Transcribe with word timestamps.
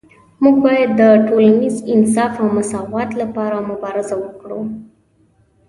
موږ 0.41 0.55
باید 0.65 0.89
د 0.99 1.01
ټولنیز 1.27 1.75
انصاف 1.93 2.33
او 2.41 2.47
مساوات 2.57 3.09
لپاره 3.21 3.67
مبارزه 3.71 4.15
وکړو 4.19 4.61